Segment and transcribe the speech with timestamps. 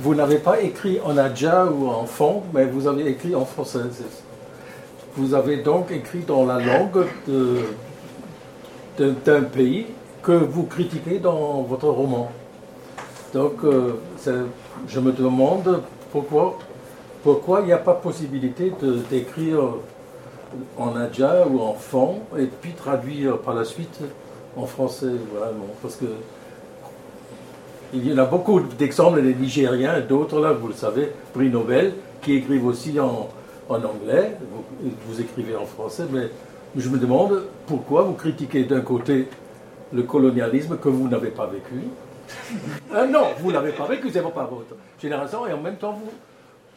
[0.00, 3.80] vous n'avez pas écrit en adja ou en fond, mais vous avez écrit en français.
[5.16, 7.06] Vous avez donc écrit dans la langue
[8.98, 9.86] d'un pays
[10.22, 12.30] que vous critiquez dans votre roman.
[13.34, 13.94] Donc, euh,
[14.86, 15.82] je me demande
[16.12, 16.58] pourquoi,
[17.22, 18.72] pourquoi il n'y a pas possibilité
[19.10, 19.60] d'écrire
[20.78, 24.00] en adja ou en fond et puis traduire par la suite
[24.56, 25.12] en français.
[25.32, 25.52] Voilà,
[25.82, 26.06] parce que
[27.92, 31.94] il y en a beaucoup d'exemples des Nigériens d'autres, là, vous le savez, prix Nobel,
[32.22, 33.28] qui écrivent aussi en,
[33.70, 34.36] anglais,
[35.06, 36.28] vous, écrivez en français, mais
[36.76, 39.28] je me demande pourquoi vous critiquez d'un côté
[39.92, 41.84] le colonialisme que vous n'avez pas vécu.
[42.94, 46.10] Ah non, vous n'avez pas vécu, c'est pas votre génération, et en même temps, vous,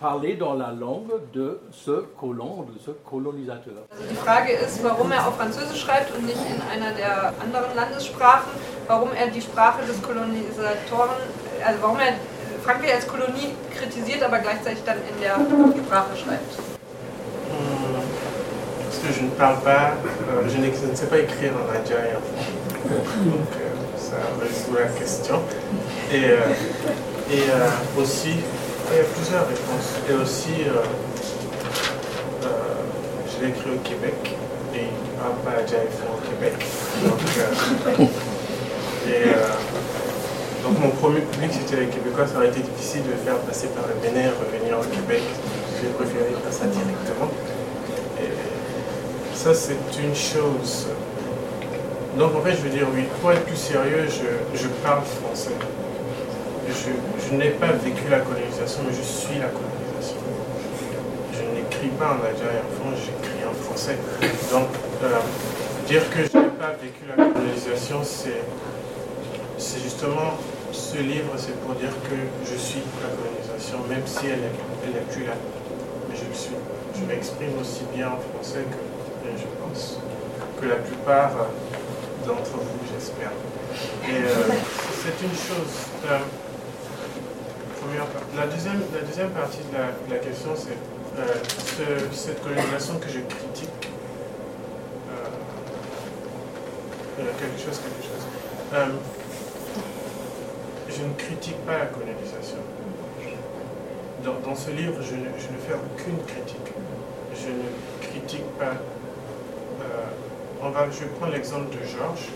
[0.00, 3.74] parler dans la langue de ce colon, de ce colonisateur.
[4.08, 8.50] Die Frage ist, warum er auf Französisch schreibt und nicht in einer der anderen Landessprachen,
[8.90, 11.22] warum er die Sprache des Kolonisatoren,
[11.64, 12.14] also warum er
[12.64, 15.34] Frankreich als Kolonie kritisiert, aber gleichzeitig dann in der
[15.86, 16.52] Sprache schreibt.
[18.84, 22.18] Parce que je ne parle pas, euh, je, ne sais pas écrire en algérien.
[22.84, 25.38] Donc euh, ça résout la question.
[26.12, 26.38] Et, euh,
[27.30, 28.34] et euh, aussi,
[28.90, 29.90] il y a plusieurs réponses.
[30.10, 30.82] Et aussi, euh,
[32.42, 32.48] euh,
[33.30, 34.36] je l'ai écrit au Québec
[34.74, 36.54] et il ne parle pas déjà au Québec.
[37.04, 38.10] Donc,
[39.06, 43.36] euh, et, donc mon premier public c'était les Québécois, ça aurait été difficile de faire
[43.38, 45.22] passer par le Bénin, revenir au Québec.
[45.80, 47.30] J'ai préféré faire ça directement.
[48.20, 50.88] Et ça c'est une chose.
[52.18, 55.54] Donc en fait je veux dire oui, pour être plus sérieux, je, je parle français
[56.70, 60.16] je, n'ai pas vécu la colonisation, mais je suis la colonisation.
[61.32, 63.96] Je n'écris pas en algérien en j'écris en français.
[64.52, 64.68] Donc,
[65.04, 65.18] euh,
[65.86, 68.42] dire que je n'ai pas vécu la colonisation, c'est
[69.60, 70.38] justement
[70.72, 72.16] ce livre, c'est pour dire que
[72.50, 75.34] je suis la colonisation, même si elle n'est plus là.
[76.08, 76.56] Mais je le suis.
[76.96, 79.98] Je m'exprime aussi bien en français que, je pense,
[80.60, 81.32] que la plupart
[82.26, 83.32] d'entre vous, j'espère.
[84.08, 84.54] Et euh,
[85.02, 85.74] c'est une chose.
[86.06, 86.18] Euh,
[88.36, 90.76] la deuxième, la deuxième partie de la, question, c'est
[91.18, 93.88] euh, cette colonisation que je critique.
[97.18, 98.24] Euh, quelque chose, quelque chose.
[100.90, 102.58] Euh, je ne critique pas la colonisation.
[104.24, 106.74] Dans, ce livre, je ne, fais aucune critique.
[107.34, 108.74] Je ne critique pas.
[110.62, 112.28] on va, je prends l'exemple de Georges.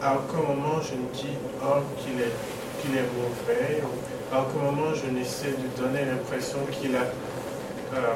[0.00, 2.32] À aucun moment je ne dis oh, qu'il est
[2.80, 3.82] qu'il est mauvais.
[4.32, 8.14] À aucun moment je n'essaie de donner l'impression qu'il a euh,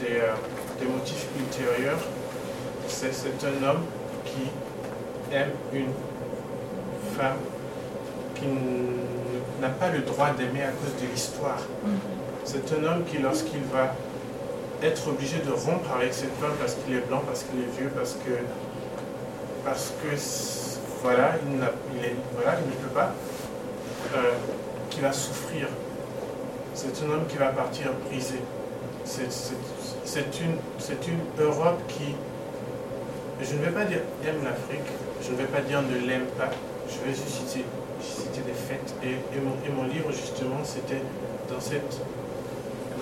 [0.00, 0.34] des, euh,
[0.80, 2.00] des, motifs ultérieurs.
[2.88, 3.08] C'est
[3.44, 3.84] un homme
[4.24, 4.50] qui
[5.32, 5.92] aime une
[7.16, 7.38] femme
[8.38, 8.46] qui
[9.60, 11.60] n'a pas le droit d'aimer à cause de l'histoire.
[12.44, 13.94] C'est un homme qui, lorsqu'il va
[14.82, 17.90] être obligé de rompre avec cette femme parce qu'il est blanc, parce qu'il est vieux,
[17.94, 18.30] parce que,
[19.64, 20.16] parce que
[21.02, 23.12] voilà, il, ne peut pas,
[24.16, 24.32] euh,
[24.90, 25.68] qui va souffrir.
[26.74, 28.40] C'est un homme qui va partir brisé.
[29.04, 30.56] C'est une,
[31.12, 32.14] une Europe qui,
[33.42, 34.86] je ne vais pas dire aime l'Afrique,
[35.22, 36.50] je ne vais pas dire ne l'aime pas,
[36.88, 37.58] je vais juste
[38.00, 38.94] citer, des faits.
[39.02, 41.02] Et, et, mon, et, mon, livre, justement, c'était
[41.48, 42.00] dans, cette,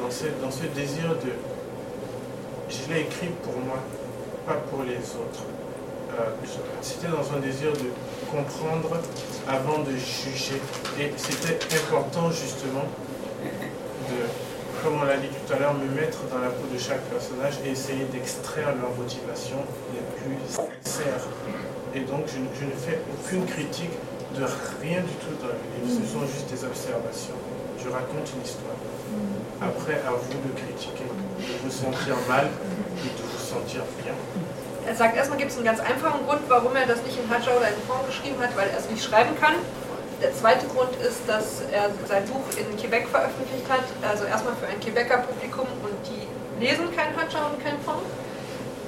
[0.01, 1.33] dans, cette, dans ce désir de...
[2.69, 3.79] Je l'ai écrit pour moi,
[4.47, 5.45] pas pour les autres.
[6.19, 6.31] Euh,
[6.81, 7.91] c'était dans un désir de
[8.31, 8.97] comprendre
[9.49, 10.61] avant de juger.
[10.99, 12.87] Et c'était important justement
[14.09, 17.03] de, comme on l'a dit tout à l'heure, me mettre dans la peau de chaque
[17.11, 21.27] personnage et essayer d'extraire leurs motivations les plus sincères.
[21.97, 23.97] Et donc je, ne fais aucune critique
[24.37, 24.45] de
[24.85, 27.41] rien du tout dans le livre, ce sont juste des observations.
[27.83, 28.77] Je raconte une histoire.
[29.63, 32.53] Après, à vous de critiquer, de vous sentir mal
[33.01, 34.13] ou de vous sentir bien.
[34.87, 37.57] Er sagt, erstmal gibt es einen ganz einfachen Grund, warum er das nicht in Hadja
[37.57, 39.57] oder in Form geschrieben hat, weil er es nicht schreiben kann.
[40.21, 44.69] Der zweite Grund ist, dass er sein Buch in Quebec veröffentlicht hat, also erstmal für
[44.69, 46.29] ein Quebecer Publikum und die
[46.63, 48.05] lesen kein Hadja und kein Fond.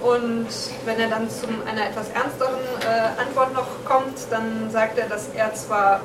[0.01, 0.49] Und
[0.85, 5.29] wenn er dann zu einer etwas ernsteren äh, Antwort noch kommt, dann sagt er, dass
[5.35, 6.01] er zwar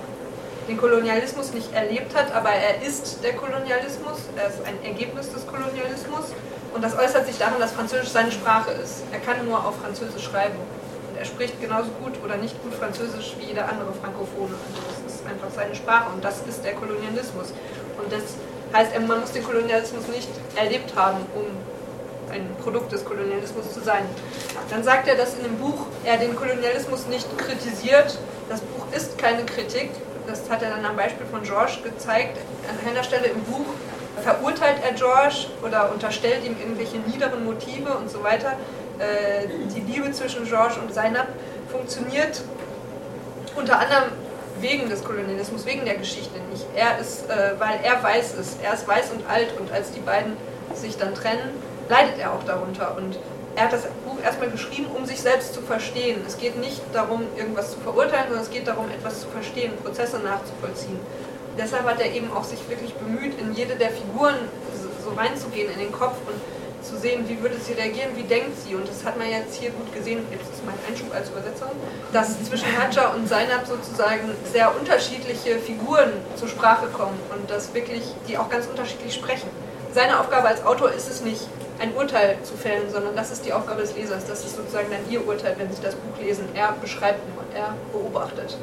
[0.68, 5.46] den Kolonialismus nicht erlebt hat, aber er ist der Kolonialismus, er ist ein Ergebnis des
[5.46, 6.32] Kolonialismus
[6.74, 9.04] und das äußert sich darin, dass Französisch seine Sprache ist.
[9.12, 10.56] Er kann nur auf Französisch schreiben.
[11.10, 14.50] Und er spricht genauso gut oder nicht gut Französisch wie jeder andere Frankophone.
[14.50, 17.54] Also das ist einfach seine Sprache und das ist der Kolonialismus.
[18.02, 18.24] Und das
[18.74, 21.46] heißt, man muss den Kolonialismus nicht erlebt haben, um
[22.64, 24.06] Produkt des Kolonialismus zu sein.
[24.70, 28.18] Dann sagt er, dass in dem Buch er den Kolonialismus nicht kritisiert.
[28.50, 29.92] Das Buch ist keine Kritik,
[30.28, 32.38] das hat er dann am Beispiel von George gezeigt,
[32.70, 33.66] an einer Stelle im Buch
[34.22, 38.54] verurteilt er George oder unterstellt ihm irgendwelche niederen Motive und so weiter.
[39.00, 41.28] Äh, die Liebe zwischen George und Zainab
[41.72, 42.42] funktioniert
[43.56, 44.12] unter anderem
[44.60, 46.66] wegen des Kolonialismus, wegen der Geschichte nicht.
[46.76, 50.00] Er ist, äh, weil er weiß es, er ist weiß und alt und als die
[50.00, 50.38] beiden
[50.74, 51.50] sich dann trennen,
[51.90, 53.18] leidet er auch darunter und
[53.56, 56.22] er hat das Buch erstmal geschrieben, um sich selbst zu verstehen.
[56.26, 60.18] Es geht nicht darum, irgendwas zu verurteilen, sondern es geht darum, etwas zu verstehen, Prozesse
[60.20, 61.00] nachzuvollziehen.
[61.58, 64.36] Deshalb hat er eben auch sich wirklich bemüht, in jede der Figuren
[65.04, 66.42] so reinzugehen, in den Kopf und
[66.84, 68.76] zu sehen, wie würde sie reagieren, wie denkt sie.
[68.76, 71.70] Und das hat man jetzt hier gut gesehen, jetzt ist mein Einschub als Übersetzung,
[72.12, 78.04] dass zwischen Hadja und Zainab sozusagen sehr unterschiedliche Figuren zur Sprache kommen und dass wirklich,
[78.28, 79.50] die auch ganz unterschiedlich sprechen.
[79.94, 81.48] Seine Aufgabe als Autor ist es nicht,
[81.84, 84.26] ein Urteil zu fällen, sondern das ist die Aufgabe des Lesers.
[84.26, 86.48] Das ist sozusagen dann ihr Urteil, wenn Sie das Buch lesen.
[86.54, 88.58] Er beschreibt nur, er beobachtet.